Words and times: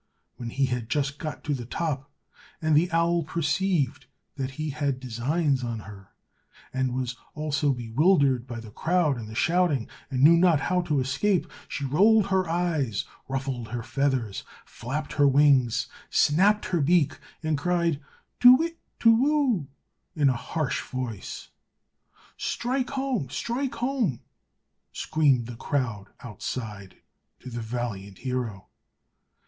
When 0.37 0.49
he 0.49 0.65
had 0.65 0.89
just 0.89 1.19
got 1.19 1.43
to 1.43 1.53
the 1.53 1.67
top, 1.67 2.09
and 2.59 2.75
the 2.75 2.91
owl 2.91 3.21
perceived 3.21 4.07
that 4.35 4.49
he 4.57 4.71
had 4.71 4.99
designs 4.99 5.63
on 5.63 5.81
her, 5.81 6.09
and 6.73 6.95
was 6.95 7.15
also 7.35 7.71
bewildered 7.71 8.47
by 8.47 8.59
the 8.61 8.71
crowd 8.71 9.17
and 9.19 9.27
the 9.27 9.35
shouting, 9.35 9.87
and 10.09 10.23
knew 10.23 10.37
not 10.37 10.59
how 10.59 10.81
to 10.81 10.99
escape, 10.99 11.45
she 11.67 11.85
rolled 11.85 12.29
her 12.29 12.49
eyes, 12.49 13.05
ruffled 13.27 13.67
her 13.67 13.83
feathers, 13.83 14.43
flapped 14.65 15.13
her 15.13 15.27
wings, 15.27 15.85
snapped 16.09 16.65
her 16.69 16.81
beak, 16.81 17.19
and 17.43 17.55
cried, 17.59 18.01
"Tuwhit, 18.39 18.77
tuwhoo," 18.99 19.67
in 20.15 20.29
a 20.29 20.33
harsh 20.35 20.81
voice. 20.81 21.49
"Strike 22.37 22.89
home! 22.89 23.29
strike 23.29 23.75
home!" 23.75 24.21
screamed 24.91 25.45
the 25.45 25.57
crowd 25.57 26.07
outside 26.21 26.95
to 27.39 27.51
the 27.51 27.61
valiant 27.61 28.17
hero. 28.17 28.65